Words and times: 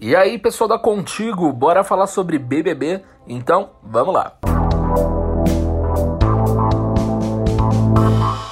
E 0.00 0.14
aí, 0.14 0.38
pessoal 0.38 0.68
da 0.68 0.78
Contigo, 0.78 1.52
bora 1.52 1.82
falar 1.82 2.06
sobre 2.06 2.38
BBB? 2.38 3.02
Então, 3.26 3.70
vamos 3.82 4.14
lá. 4.14 4.38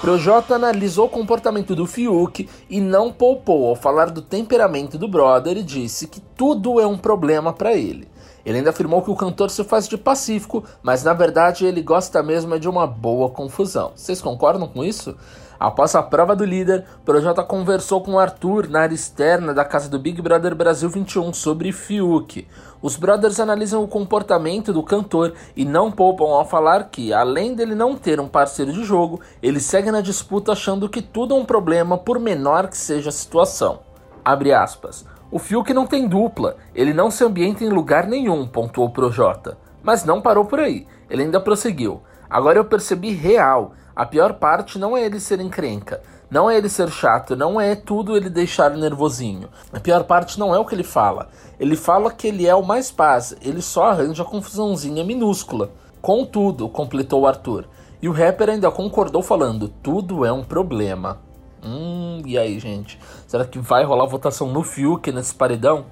Projota 0.00 0.54
analisou 0.54 1.06
o 1.06 1.10
comportamento 1.10 1.74
do 1.74 1.84
Fiuk 1.84 2.48
e 2.70 2.80
não 2.80 3.12
poupou 3.12 3.70
ao 3.70 3.74
falar 3.74 4.10
do 4.10 4.22
temperamento 4.22 4.96
do 4.96 5.08
brother 5.08 5.56
e 5.56 5.64
disse 5.64 6.06
que 6.06 6.20
tudo 6.20 6.80
é 6.80 6.86
um 6.86 6.96
problema 6.96 7.52
para 7.52 7.74
ele. 7.74 8.11
Ele 8.44 8.58
ainda 8.58 8.70
afirmou 8.70 9.02
que 9.02 9.10
o 9.10 9.16
cantor 9.16 9.50
se 9.50 9.62
faz 9.64 9.86
de 9.88 9.96
pacífico, 9.96 10.64
mas 10.82 11.04
na 11.04 11.12
verdade 11.12 11.64
ele 11.64 11.82
gosta 11.82 12.22
mesmo 12.22 12.58
de 12.58 12.68
uma 12.68 12.86
boa 12.86 13.30
confusão. 13.30 13.92
Vocês 13.94 14.20
concordam 14.20 14.66
com 14.66 14.84
isso? 14.84 15.16
Após 15.62 15.94
a 15.94 16.02
prova 16.02 16.34
do 16.34 16.44
líder, 16.44 16.84
Projota 17.04 17.44
conversou 17.44 18.00
com 18.00 18.18
Arthur 18.18 18.68
na 18.68 18.80
área 18.80 18.96
externa 18.96 19.54
da 19.54 19.64
casa 19.64 19.88
do 19.88 19.96
Big 19.96 20.20
Brother 20.20 20.56
Brasil 20.56 20.90
21 20.90 21.32
sobre 21.32 21.70
Fiuk. 21.70 22.48
Os 22.82 22.96
brothers 22.96 23.38
analisam 23.38 23.80
o 23.80 23.86
comportamento 23.86 24.72
do 24.72 24.82
cantor 24.82 25.34
e 25.54 25.64
não 25.64 25.92
poupam 25.92 26.24
ao 26.24 26.44
falar 26.44 26.90
que, 26.90 27.12
além 27.12 27.54
dele 27.54 27.76
não 27.76 27.94
ter 27.94 28.18
um 28.18 28.26
parceiro 28.26 28.72
de 28.72 28.82
jogo, 28.82 29.20
ele 29.40 29.60
segue 29.60 29.92
na 29.92 30.00
disputa 30.00 30.50
achando 30.50 30.88
que 30.88 31.00
tudo 31.00 31.32
é 31.32 31.38
um 31.38 31.44
problema 31.44 31.96
por 31.96 32.18
menor 32.18 32.66
que 32.66 32.76
seja 32.76 33.10
a 33.10 33.12
situação. 33.12 33.78
Abre 34.24 34.52
aspas. 34.52 35.04
O 35.32 35.38
Fiuk 35.38 35.72
não 35.72 35.86
tem 35.86 36.06
dupla, 36.06 36.58
ele 36.74 36.92
não 36.92 37.10
se 37.10 37.24
ambienta 37.24 37.64
em 37.64 37.70
lugar 37.70 38.06
nenhum, 38.06 38.46
pontuou 38.46 38.90
Projota. 38.90 39.56
Mas 39.82 40.04
não 40.04 40.20
parou 40.20 40.44
por 40.44 40.60
aí, 40.60 40.86
ele 41.08 41.22
ainda 41.22 41.40
prosseguiu. 41.40 42.02
Agora 42.28 42.58
eu 42.58 42.66
percebi 42.66 43.14
real, 43.14 43.72
a 43.96 44.04
pior 44.04 44.34
parte 44.34 44.78
não 44.78 44.94
é 44.94 45.06
ele 45.06 45.18
ser 45.18 45.40
encrenca, 45.40 46.02
não 46.30 46.50
é 46.50 46.58
ele 46.58 46.68
ser 46.68 46.90
chato, 46.90 47.34
não 47.34 47.58
é 47.58 47.74
tudo 47.74 48.14
ele 48.14 48.28
deixar 48.28 48.76
nervosinho. 48.76 49.48
A 49.72 49.80
pior 49.80 50.04
parte 50.04 50.38
não 50.38 50.54
é 50.54 50.58
o 50.58 50.66
que 50.66 50.74
ele 50.74 50.84
fala. 50.84 51.30
Ele 51.58 51.76
fala 51.76 52.12
que 52.12 52.28
ele 52.28 52.46
é 52.46 52.54
o 52.54 52.62
mais 52.62 52.90
paz, 52.90 53.34
ele 53.40 53.62
só 53.62 53.84
arranja 53.84 54.26
confusãozinha 54.26 55.02
minúscula. 55.02 55.70
Contudo, 56.02 56.68
completou 56.68 57.26
Arthur. 57.26 57.64
E 58.02 58.08
o 58.08 58.12
rapper 58.12 58.50
ainda 58.50 58.70
concordou 58.70 59.22
falando: 59.22 59.68
tudo 59.82 60.26
é 60.26 60.32
um 60.32 60.44
problema. 60.44 61.31
Hum, 61.64 62.20
e 62.26 62.36
aí, 62.36 62.58
gente? 62.58 62.98
Será 63.26 63.44
que 63.44 63.58
vai 63.58 63.84
rolar 63.84 64.06
votação 64.06 64.48
no 64.48 64.64
Fiuk 64.64 65.12
nesse 65.12 65.32
paredão? 65.32 65.86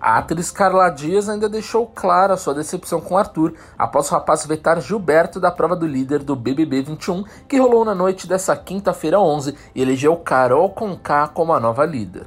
A 0.00 0.18
atriz 0.18 0.50
Carla 0.50 0.90
Dias 0.90 1.28
ainda 1.28 1.48
deixou 1.48 1.86
clara 1.86 2.36
sua 2.36 2.52
decepção 2.52 3.00
com 3.00 3.16
Arthur 3.16 3.54
após 3.78 4.10
o 4.10 4.12
rapaz 4.12 4.44
vetar 4.44 4.80
Gilberto 4.80 5.40
da 5.40 5.50
prova 5.50 5.74
do 5.74 5.86
líder 5.86 6.18
do 6.18 6.36
BBB 6.36 6.82
21, 6.82 7.24
que 7.48 7.56
rolou 7.56 7.84
na 7.84 7.94
noite 7.94 8.26
dessa 8.26 8.54
quinta-feira 8.54 9.18
11 9.18 9.56
e 9.74 9.80
elegeu 9.80 10.16
Carol 10.16 10.68
Conká 10.70 11.28
como 11.28 11.54
a 11.54 11.60
nova 11.60 11.86
líder. 11.86 12.26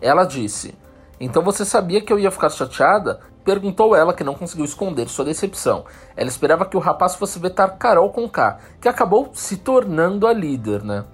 Ela 0.00 0.24
disse: 0.24 0.74
Então 1.20 1.44
você 1.44 1.64
sabia 1.64 2.00
que 2.00 2.12
eu 2.12 2.18
ia 2.18 2.30
ficar 2.30 2.50
chateada? 2.50 3.20
Perguntou 3.44 3.94
ela, 3.94 4.14
que 4.14 4.24
não 4.24 4.34
conseguiu 4.34 4.64
esconder 4.64 5.08
sua 5.08 5.24
decepção. 5.24 5.84
Ela 6.16 6.28
esperava 6.28 6.64
que 6.64 6.76
o 6.76 6.80
rapaz 6.80 7.14
fosse 7.14 7.38
vetar 7.38 7.76
Carol 7.76 8.10
Conká, 8.10 8.58
que 8.80 8.88
acabou 8.88 9.30
se 9.32 9.58
tornando 9.58 10.26
a 10.26 10.32
líder, 10.32 10.82
né? 10.82 11.04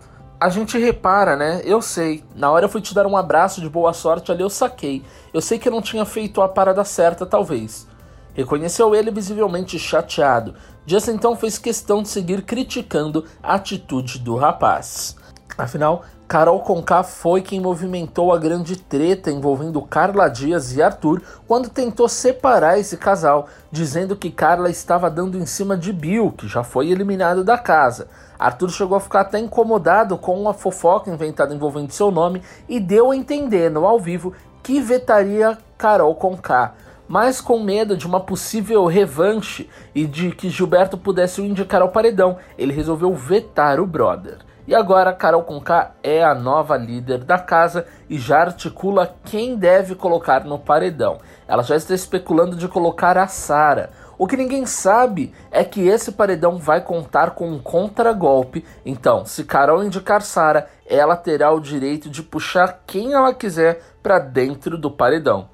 A 0.41 0.48
gente 0.48 0.78
repara, 0.78 1.36
né? 1.36 1.61
Eu 1.64 1.83
sei. 1.83 2.22
Na 2.34 2.50
hora 2.50 2.67
eu 2.67 2.69
fui 2.69 2.81
te 2.81 2.94
dar 2.94 3.06
um 3.06 3.17
abraço 3.17 3.61
de 3.61 3.69
boa 3.69 3.92
sorte 3.92 4.31
ali, 4.31 4.42
eu 4.42 4.50
saquei. 4.50 5.03
Eu 5.33 5.41
sei 5.41 5.58
que 5.58 5.69
eu 5.69 5.72
não 5.72 5.83
tinha 5.83 6.05
feito 6.05 6.41
a 6.41 6.48
parada 6.48 6.84
certa, 6.84 7.27
talvez. 7.27 7.86
Reconheceu 8.34 8.94
ele 8.94 9.11
visivelmente 9.11 9.78
chateado. 9.78 10.55
Dias 10.86 11.09
então 11.09 11.36
fez 11.36 11.59
questão 11.59 12.03
de 12.03 12.09
seguir 12.09 12.42
criticando 12.42 13.25
a 13.42 13.55
atitude 13.55 14.20
do 14.20 14.36
rapaz. 14.36 15.16
Afinal, 15.56 16.05
Carol 16.28 16.60
Conká 16.60 17.02
foi 17.02 17.40
quem 17.40 17.58
movimentou 17.58 18.34
a 18.34 18.38
grande 18.38 18.76
treta 18.76 19.30
envolvendo 19.30 19.80
Carla 19.80 20.28
Dias 20.28 20.76
e 20.76 20.82
Arthur 20.82 21.22
quando 21.46 21.70
tentou 21.70 22.06
separar 22.06 22.78
esse 22.78 22.98
casal, 22.98 23.48
dizendo 23.72 24.14
que 24.14 24.30
Carla 24.30 24.68
estava 24.68 25.10
dando 25.10 25.38
em 25.38 25.46
cima 25.46 25.74
de 25.74 25.90
Bill, 25.90 26.30
que 26.36 26.46
já 26.46 26.62
foi 26.62 26.90
eliminado 26.90 27.42
da 27.42 27.56
casa. 27.56 28.08
Arthur 28.38 28.69
chegou 28.69 28.98
a 28.98 29.00
ficar 29.00 29.22
até 29.22 29.38
incomodado 29.38 30.19
com 30.19 30.47
a 30.47 30.53
fofoca 30.53 31.10
inventada 31.10 31.54
envolvendo 31.54 31.92
seu 31.92 32.10
nome 32.10 32.42
e 32.69 32.78
deu 32.78 33.10
a 33.10 33.16
entender 33.16 33.70
no 33.70 33.86
ao 33.86 33.98
vivo 33.98 34.34
que 34.62 34.82
vetaria 34.82 35.56
Carol 35.78 36.14
Conká 36.14 36.74
mas 37.10 37.41
com 37.41 37.58
medo 37.58 37.97
de 37.97 38.06
uma 38.06 38.20
possível 38.20 38.84
revanche 38.84 39.66
e 39.94 40.04
de 40.04 40.30
que 40.30 40.50
Gilberto 40.50 40.98
pudesse 40.98 41.41
o 41.41 41.44
indicar 41.47 41.80
ao 41.80 41.88
paredão, 41.88 42.36
ele 42.58 42.74
resolveu 42.74 43.14
vetar 43.14 43.80
o 43.80 43.86
brother. 43.86 44.47
E 44.68 44.74
agora 44.74 45.14
Carol 45.14 45.44
Conká 45.44 45.92
é 46.02 46.22
a 46.22 46.34
nova 46.34 46.76
líder 46.76 47.24
da 47.24 47.38
casa 47.38 47.86
e 48.06 48.18
já 48.18 48.40
articula 48.42 49.14
quem 49.24 49.56
deve 49.56 49.94
colocar 49.94 50.44
no 50.44 50.58
paredão. 50.58 51.16
Ela 51.48 51.62
já 51.62 51.74
está 51.74 51.94
especulando 51.94 52.54
de 52.54 52.68
colocar 52.68 53.16
a 53.16 53.26
Sara. 53.26 53.88
O 54.18 54.26
que 54.26 54.36
ninguém 54.36 54.66
sabe 54.66 55.32
é 55.50 55.64
que 55.64 55.88
esse 55.88 56.12
paredão 56.12 56.58
vai 56.58 56.82
contar 56.82 57.30
com 57.30 57.48
um 57.50 57.58
contragolpe. 57.58 58.62
Então, 58.84 59.24
se 59.24 59.42
Carol 59.42 59.82
indicar 59.82 60.20
Sara, 60.20 60.68
ela 60.86 61.16
terá 61.16 61.50
o 61.50 61.60
direito 61.60 62.10
de 62.10 62.22
puxar 62.22 62.82
quem 62.86 63.14
ela 63.14 63.32
quiser 63.32 63.80
para 64.02 64.18
dentro 64.18 64.76
do 64.76 64.90
paredão. 64.90 65.48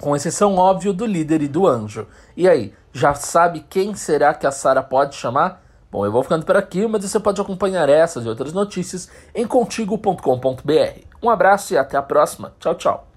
Com 0.00 0.16
exceção 0.16 0.56
óbvio 0.56 0.92
do 0.92 1.06
líder 1.06 1.40
e 1.40 1.46
do 1.46 1.68
anjo. 1.68 2.08
E 2.36 2.48
aí, 2.48 2.74
já 2.92 3.14
sabe 3.14 3.64
quem 3.70 3.94
será 3.94 4.34
que 4.34 4.44
a 4.44 4.50
Sara 4.50 4.82
pode 4.82 5.14
chamar? 5.14 5.65
Bom, 5.96 6.04
eu 6.04 6.12
vou 6.12 6.22
ficando 6.22 6.44
por 6.44 6.58
aqui, 6.58 6.86
mas 6.86 7.02
você 7.02 7.18
pode 7.18 7.40
acompanhar 7.40 7.88
essas 7.88 8.26
e 8.26 8.28
outras 8.28 8.52
notícias 8.52 9.08
em 9.34 9.46
contigo.com.br. 9.46 11.00
Um 11.22 11.30
abraço 11.30 11.72
e 11.72 11.78
até 11.78 11.96
a 11.96 12.02
próxima. 12.02 12.52
Tchau, 12.60 12.74
tchau. 12.74 13.08